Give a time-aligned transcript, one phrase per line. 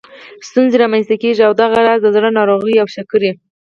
[0.47, 3.31] ستونزې رامنځته کېږي او دغه راز د زړه ناروغیو او شکرې